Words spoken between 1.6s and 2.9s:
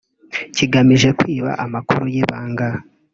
amakuru y’ibanga